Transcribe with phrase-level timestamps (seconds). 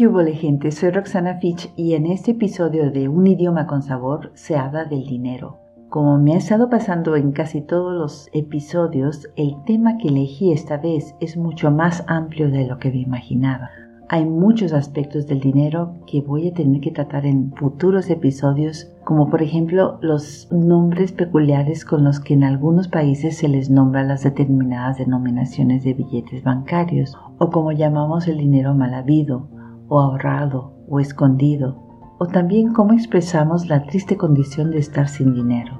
[0.00, 0.70] ¿Qué hubo, gente?
[0.70, 5.04] Soy Roxana Fitch y en este episodio de Un idioma con sabor se habla del
[5.04, 5.58] dinero.
[5.90, 10.78] Como me ha estado pasando en casi todos los episodios, el tema que elegí esta
[10.78, 13.68] vez es mucho más amplio de lo que me imaginaba.
[14.08, 19.28] Hay muchos aspectos del dinero que voy a tener que tratar en futuros episodios, como
[19.28, 24.24] por ejemplo los nombres peculiares con los que en algunos países se les nombra las
[24.24, 29.59] determinadas denominaciones de billetes bancarios, o como llamamos el dinero mal habido,
[29.90, 31.76] o ahorrado, o escondido,
[32.18, 35.78] o también cómo expresamos la triste condición de estar sin dinero.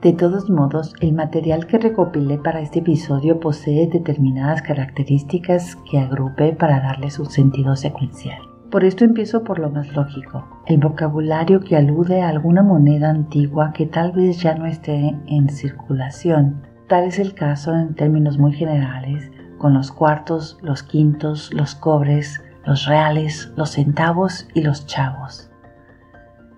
[0.00, 6.54] De todos modos, el material que recopilé para este episodio posee determinadas características que agrupé
[6.54, 8.40] para darles un sentido secuencial.
[8.70, 13.72] Por esto empiezo por lo más lógico, el vocabulario que alude a alguna moneda antigua
[13.74, 16.62] que tal vez ya no esté en circulación.
[16.88, 22.42] Tal es el caso en términos muy generales con los cuartos, los quintos, los cobres,
[22.64, 25.50] los reales, los centavos y los chavos.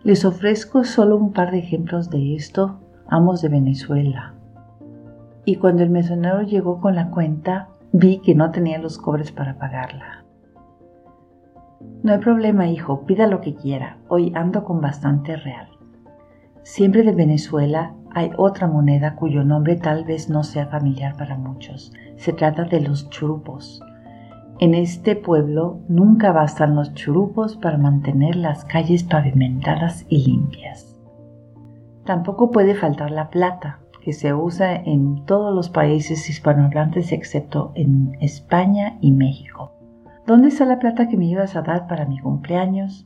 [0.02, 4.34] Les ofrezco solo un par de ejemplos de esto Amos de Venezuela.
[5.44, 9.58] Y cuando el mesonero llegó con la cuenta, vi que no tenía los cobres para
[9.58, 10.24] pagarla.
[12.02, 13.98] No hay problema, hijo, pida lo que quiera.
[14.08, 15.68] Hoy ando con bastante real.
[16.62, 21.92] Siempre de Venezuela hay otra moneda cuyo nombre tal vez no sea familiar para muchos.
[22.16, 23.83] Se trata de los churupos.
[24.60, 30.96] En este pueblo nunca bastan los churupos para mantener las calles pavimentadas y limpias.
[32.05, 38.16] Tampoco puede faltar la plata, que se usa en todos los países hispanohablantes excepto en
[38.20, 39.72] España y México.
[40.27, 43.05] ¿Dónde está la plata que me ibas a dar para mi cumpleaños?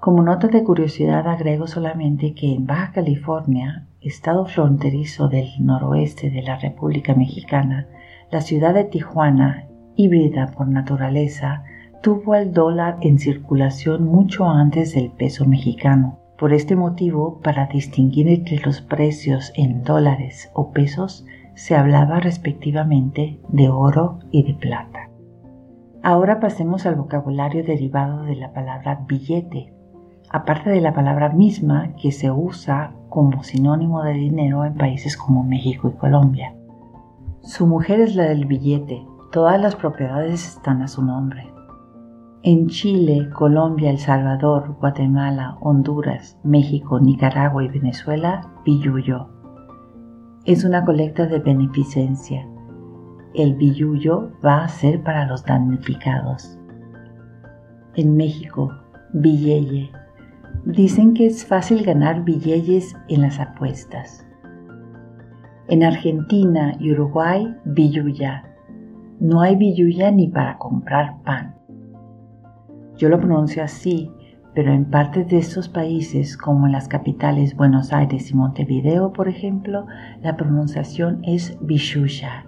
[0.00, 6.42] Como nota de curiosidad agrego solamente que en Baja California, estado fronterizo del noroeste de
[6.42, 7.88] la República Mexicana,
[8.30, 11.64] la ciudad de Tijuana, híbrida por naturaleza,
[12.02, 16.18] tuvo el dólar en circulación mucho antes del peso mexicano.
[16.38, 23.40] Por este motivo, para distinguir entre los precios en dólares o pesos, se hablaba respectivamente
[23.48, 25.08] de oro y de plata.
[26.02, 29.72] Ahora pasemos al vocabulario derivado de la palabra billete,
[30.30, 35.42] aparte de la palabra misma que se usa como sinónimo de dinero en países como
[35.42, 36.54] México y Colombia.
[37.40, 39.02] Su mujer es la del billete,
[39.36, 41.52] todas las propiedades están a su nombre.
[42.42, 49.28] En Chile, Colombia, El Salvador, Guatemala, Honduras, México, Nicaragua y Venezuela, Billuyo.
[50.46, 52.48] Es una colecta de beneficencia.
[53.34, 56.58] El billuyo va a ser para los damnificados.
[57.94, 58.72] En México,
[59.12, 59.92] Villeye.
[60.64, 64.26] Dicen que es fácil ganar billeyes en las apuestas.
[65.68, 68.55] En Argentina y Uruguay, billuya.
[69.20, 71.54] No hay billuya ni para comprar pan.
[72.96, 74.10] Yo lo pronuncio así,
[74.54, 79.28] pero en partes de estos países, como en las capitales Buenos Aires y Montevideo, por
[79.28, 79.86] ejemplo,
[80.22, 82.46] la pronunciación es billuya.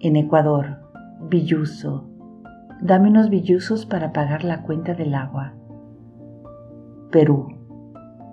[0.00, 0.80] En Ecuador,
[1.28, 2.08] billuso.
[2.80, 5.54] Dame unos billuzos para pagar la cuenta del agua.
[7.12, 7.46] Perú,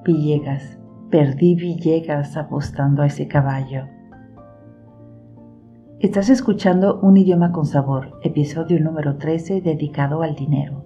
[0.03, 0.79] Villegas.
[1.11, 3.87] Perdí Villegas apostando a ese caballo.
[6.01, 10.85] Estás escuchando Un idioma con sabor, episodio número 13 dedicado al dinero.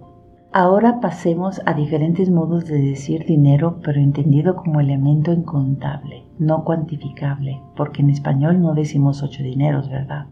[0.52, 7.62] Ahora pasemos a diferentes modos de decir dinero, pero entendido como elemento incontable, no cuantificable,
[7.76, 10.26] porque en español no decimos ocho dineros, ¿verdad?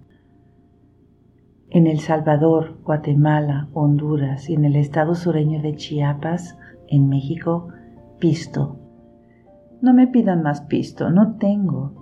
[1.71, 7.69] En El Salvador, Guatemala, Honduras y en el estado sureño de Chiapas, en México,
[8.19, 8.81] pisto.
[9.81, 12.02] No me pidan más pisto, no tengo.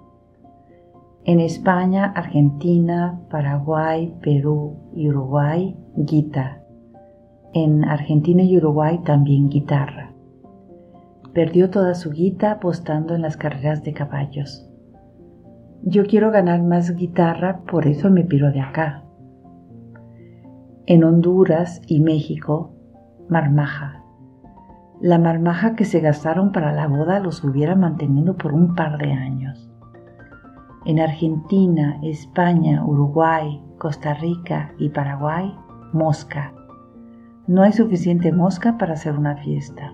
[1.27, 6.63] En España, Argentina, Paraguay, Perú y Uruguay, guita.
[7.53, 10.15] En Argentina y Uruguay también guitarra.
[11.35, 14.67] Perdió toda su guita apostando en las carreras de caballos.
[15.83, 19.05] Yo quiero ganar más guitarra, por eso me piro de acá.
[20.87, 22.73] En Honduras y México,
[23.29, 24.03] marmaja.
[25.03, 29.13] La marmaja que se gastaron para la boda los hubiera mantenido por un par de
[29.13, 29.70] años
[30.85, 35.55] en Argentina, España, Uruguay, Costa Rica y Paraguay,
[35.93, 36.53] mosca.
[37.47, 39.93] No hay suficiente mosca para hacer una fiesta.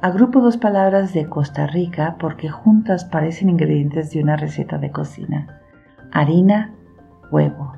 [0.00, 5.62] Agrupo dos palabras de Costa Rica porque juntas parecen ingredientes de una receta de cocina.
[6.12, 6.74] Harina,
[7.30, 7.72] huevo.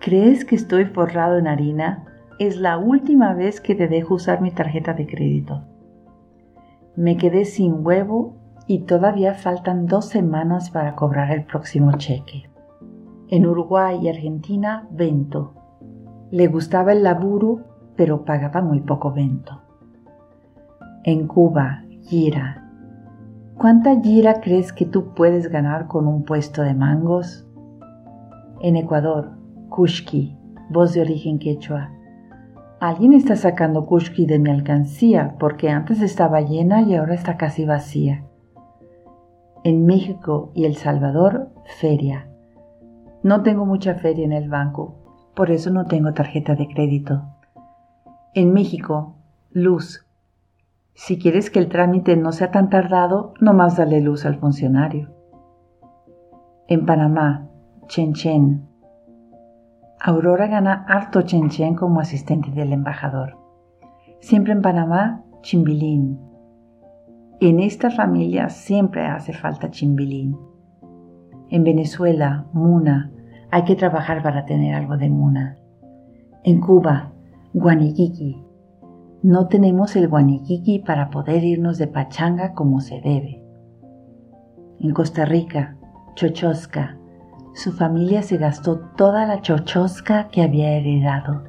[0.00, 2.04] ¿Crees que estoy forrado en harina?
[2.38, 5.64] Es la última vez que te dejo usar mi tarjeta de crédito.
[6.96, 12.48] Me quedé sin huevo y todavía faltan dos semanas para cobrar el próximo cheque.
[13.28, 15.54] En Uruguay y Argentina, vento.
[16.30, 17.60] Le gustaba el laburo,
[17.96, 19.60] pero pagaba muy poco vento.
[21.04, 22.70] En Cuba, gira.
[23.56, 27.46] ¿Cuánta gira crees que tú puedes ganar con un puesto de mangos?
[28.60, 29.32] En Ecuador,
[29.68, 30.36] Kushki,
[30.70, 31.90] voz de origen quechua.
[32.80, 37.64] Alguien está sacando Kushki de mi alcancía porque antes estaba llena y ahora está casi
[37.64, 38.24] vacía.
[39.64, 42.28] En México y El Salvador, feria.
[43.22, 44.96] No tengo mucha feria en el banco,
[45.36, 47.22] por eso no tengo tarjeta de crédito.
[48.34, 49.14] En México,
[49.52, 50.04] luz.
[50.94, 55.10] Si quieres que el trámite no sea tan tardado, no más dale luz al funcionario.
[56.66, 57.46] En Panamá,
[57.86, 58.66] Chen Chen.
[60.00, 63.38] Aurora gana harto Chen Chen como asistente del embajador.
[64.18, 66.31] Siempre en Panamá, Chimbilín.
[67.40, 70.36] En esta familia siempre hace falta Chimbilín.
[71.48, 73.10] En Venezuela, Muna.
[73.50, 75.58] Hay que trabajar para tener algo de Muna.
[76.44, 77.12] En Cuba,
[77.52, 78.42] Guaniquiqui.
[79.22, 83.44] No tenemos el Guaniquiqui para poder irnos de pachanga como se debe.
[84.80, 85.76] En Costa Rica,
[86.14, 86.96] Chochosca.
[87.54, 91.44] Su familia se gastó toda la chochosca que había heredado.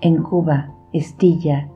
[0.00, 1.68] En Cuba, Estilla.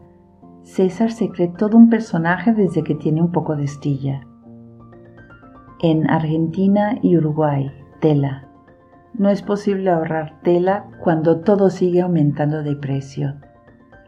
[0.62, 4.26] César se cree todo un personaje desde que tiene un poco de estilla.
[5.80, 7.70] En Argentina y Uruguay,
[8.00, 8.48] tela.
[9.14, 13.34] No es posible ahorrar tela cuando todo sigue aumentando de precio.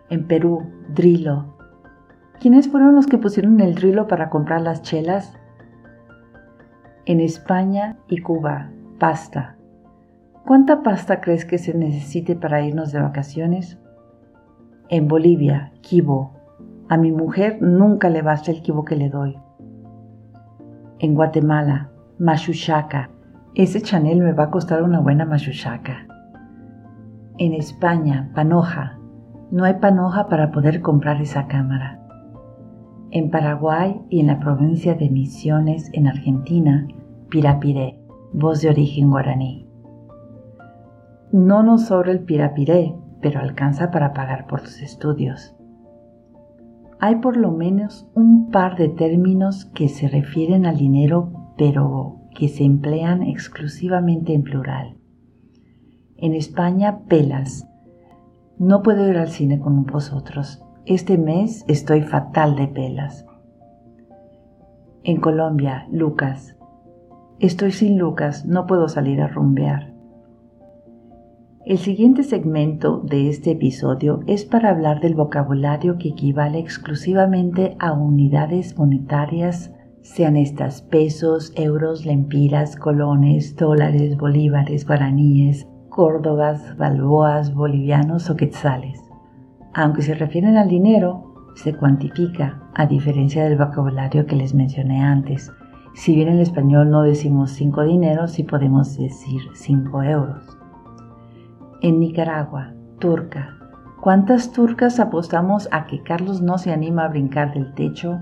[0.08, 0.62] En Perú,
[0.94, 1.56] drilo.
[2.40, 5.36] ¿Quiénes fueron los que pusieron el drilo para comprar las chelas?
[7.06, 9.56] En España y Cuba, pasta.
[10.46, 13.78] ¿Cuánta pasta crees que se necesite para irnos de vacaciones?
[14.88, 16.33] En Bolivia, kibo.
[16.88, 19.38] A mi mujer nunca le basta el kibo que le doy.
[20.98, 23.10] En Guatemala, machuchaca.
[23.54, 26.06] Ese Chanel me va a costar una buena machuchaca.
[27.38, 28.98] En España, panoja.
[29.50, 32.00] No hay panoja para poder comprar esa cámara.
[33.10, 36.86] En Paraguay y en la provincia de Misiones, en Argentina,
[37.30, 37.98] pirapiré,
[38.32, 39.68] voz de origen guaraní.
[41.32, 45.56] No nos sobra el pirapiré, pero alcanza para pagar por tus estudios.
[47.00, 52.48] Hay por lo menos un par de términos que se refieren al dinero, pero que
[52.48, 54.96] se emplean exclusivamente en plural.
[56.16, 57.68] En España, pelas.
[58.58, 60.62] No puedo ir al cine con vosotros.
[60.86, 63.26] Este mes estoy fatal de pelas.
[65.02, 66.56] En Colombia, Lucas.
[67.40, 69.93] Estoy sin Lucas, no puedo salir a rumbear.
[71.66, 77.92] El siguiente segmento de este episodio es para hablar del vocabulario que equivale exclusivamente a
[77.92, 79.72] unidades monetarias
[80.02, 89.00] sean estas pesos, euros, lempiras, colones, dólares, bolívares, guaraníes, córdobas, balboas, bolivianos o quetzales.
[89.72, 95.50] Aunque se refieren al dinero, se cuantifica, a diferencia del vocabulario que les mencioné antes.
[95.94, 100.58] Si bien en español no decimos cinco dineros, sí podemos decir cinco euros.
[101.84, 103.58] En Nicaragua, turca.
[104.00, 108.20] ¿Cuántas turcas apostamos a que Carlos no se anima a brincar del techo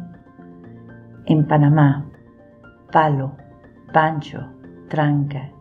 [1.27, 2.11] en Panamá,
[2.91, 3.37] palo,
[3.93, 4.49] pancho,
[4.89, 5.53] tranca.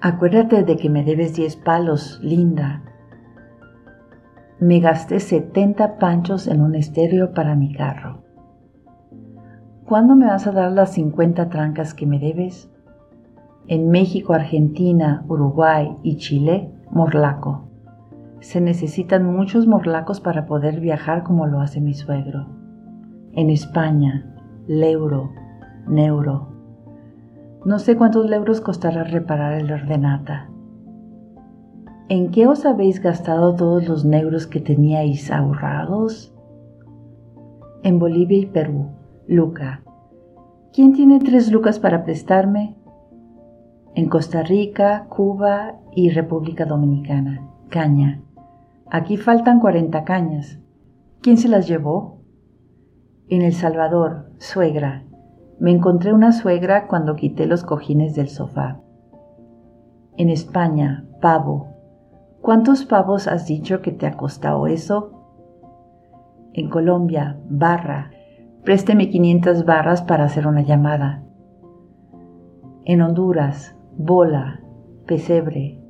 [0.00, 2.84] Acuérdate de que me debes 10 palos, linda.
[4.60, 8.22] Me gasté 70 panchos en un estéreo para mi carro.
[9.84, 12.70] ¿Cuándo me vas a dar las 50 trancas que me debes?
[13.66, 17.68] En México, Argentina, Uruguay y Chile, morlaco.
[18.40, 22.46] Se necesitan muchos morlacos para poder viajar como lo hace mi suegro.
[23.32, 24.34] En España,
[24.66, 25.30] leuro,
[25.86, 26.48] neuro.
[27.64, 30.48] No sé cuántos euros costará reparar el ordenata.
[32.08, 36.34] ¿En qué os habéis gastado todos los neuros que teníais ahorrados?
[37.82, 38.88] En Bolivia y Perú,
[39.28, 39.82] Luca.
[40.72, 42.76] ¿Quién tiene tres lucas para prestarme?
[43.94, 48.22] En Costa Rica, Cuba y República Dominicana, caña.
[48.88, 50.60] Aquí faltan 40 cañas.
[51.20, 52.20] ¿Quién se las llevó?
[53.28, 55.04] En El Salvador, suegra.
[55.58, 58.80] Me encontré una suegra cuando quité los cojines del sofá.
[60.16, 61.68] En España, pavo.
[62.40, 65.12] ¿Cuántos pavos has dicho que te ha costado eso?
[66.52, 68.12] En Colombia, barra.
[68.62, 71.22] Présteme 500 barras para hacer una llamada.
[72.84, 74.60] En Honduras, bola,
[75.06, 75.80] pesebre.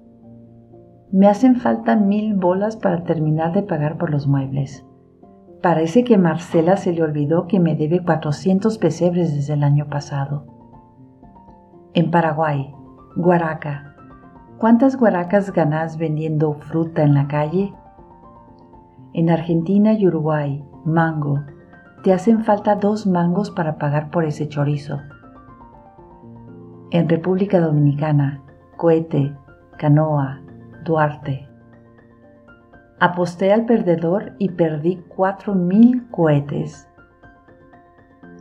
[1.13, 4.87] Me hacen falta mil bolas para terminar de pagar por los muebles.
[5.63, 10.47] Parece que Marcela se le olvidó que me debe 400 pesebres desde el año pasado.
[11.93, 12.73] En Paraguay,
[13.17, 13.97] Guaraca.
[14.59, 17.75] ¿Cuántas guaracas ganás vendiendo fruta en la calle?
[19.13, 21.41] En Argentina y Uruguay, mango.
[22.05, 25.01] Te hacen falta dos mangos para pagar por ese chorizo.
[26.93, 28.43] En República Dominicana,
[28.77, 29.33] cohete,
[29.79, 30.41] canoa,
[30.85, 31.49] Duarte.
[32.99, 36.89] Aposté al perdedor y perdí cuatro mil cohetes.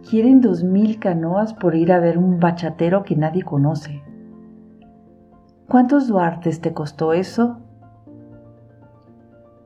[0.10, 4.02] Quieren dos mil canoas por ir a ver un bachatero que nadie conoce.
[5.68, 7.60] ¿Cuántos Duartes te costó eso?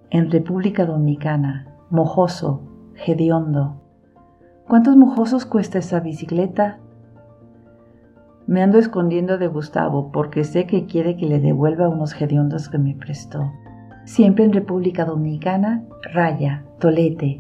[0.10, 2.62] En República Dominicana, mojoso,
[3.08, 3.82] hediondo.
[4.68, 6.80] ¿Cuántos mojosos cuesta esa bicicleta?
[8.46, 12.78] Me ando escondiendo de Gustavo porque sé que quiere que le devuelva unos hediondos que
[12.78, 13.52] me prestó.
[14.06, 17.40] Siempre en República Dominicana, raya, tolete.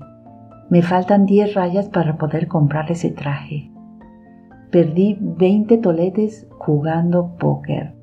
[0.69, 3.69] Me faltan 10 rayas para poder comprar ese traje.
[4.71, 7.93] Perdí 20 toletes jugando póker.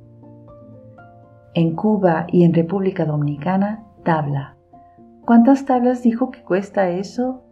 [1.54, 4.56] En Cuba y en República Dominicana, tabla.
[5.24, 7.42] ¿Cuántas tablas dijo que cuesta eso?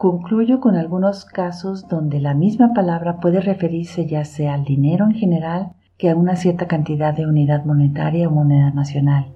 [0.00, 5.12] Concluyo con algunos casos donde la misma palabra puede referirse ya sea al dinero en
[5.12, 9.34] general que a una cierta cantidad de unidad monetaria o moneda nacional.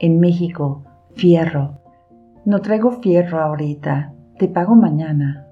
[0.00, 0.82] En México,
[1.12, 1.78] fierro.
[2.44, 5.46] No traigo fierro ahorita, te pago mañana.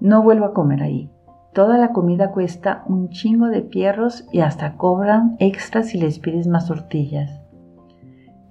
[0.00, 1.10] No vuelvo a comer ahí.
[1.52, 6.46] Toda la comida cuesta un chingo de fierros y hasta cobran extra si les pides
[6.46, 7.42] más tortillas.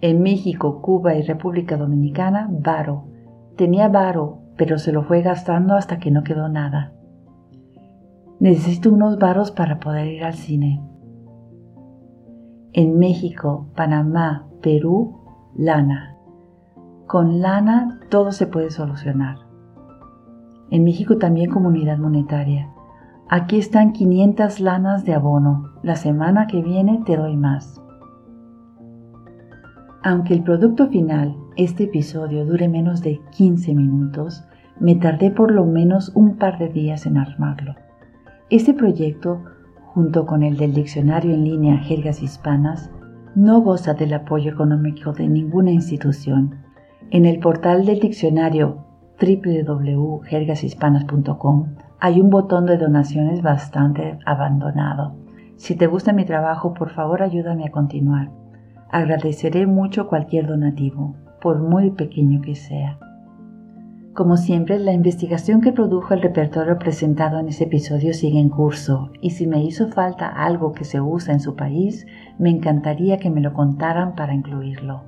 [0.01, 3.05] En México, Cuba y República Dominicana, varo.
[3.55, 6.93] Tenía varo, pero se lo fue gastando hasta que no quedó nada.
[8.39, 10.81] Necesito unos varos para poder ir al cine.
[12.74, 15.21] En México, Panamá, Perú,
[15.55, 16.17] lana.
[17.07, 19.38] Con lana todo se puede solucionar.
[20.71, 22.69] En México también comunidad monetaria.
[23.29, 25.71] Aquí están 500 lanas de abono.
[25.83, 27.81] La semana que viene te doy más.
[30.03, 34.43] Aunque el producto final, este episodio, dure menos de 15 minutos,
[34.79, 37.75] me tardé por lo menos un par de días en armarlo.
[38.50, 39.43] Este proyecto,
[39.85, 42.89] junto con el del diccionario en línea Jergas Hispanas,
[43.35, 46.55] no goza del apoyo económico de ninguna institución.
[47.12, 48.83] En el portal del diccionario
[49.19, 55.15] www.jergashispanas.com hay un botón de donaciones bastante abandonado.
[55.55, 58.29] Si te gusta mi trabajo, por favor ayúdame a continuar.
[58.89, 62.97] Agradeceré mucho cualquier donativo, por muy pequeño que sea.
[64.15, 69.11] Como siempre, la investigación que produjo el repertorio presentado en ese episodio sigue en curso
[69.21, 72.07] y si me hizo falta algo que se usa en su país,
[72.39, 75.03] me encantaría que me lo contaran para incluirlo.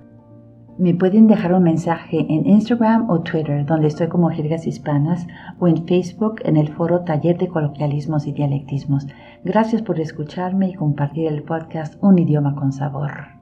[0.78, 5.26] Me pueden dejar un mensaje en Instagram o Twitter, donde estoy como Jergas Hispanas,
[5.58, 9.08] o en Facebook en el foro Taller de Coloquialismos y Dialectismos.
[9.44, 13.37] Gracias por escucharme y compartir el podcast Un idioma con sabor.